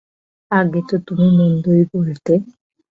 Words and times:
আগে 0.51 0.81
তো 0.89 0.95
তুমি 1.07 1.27
মন্দই 1.37 1.83
বলতে! 1.93 2.33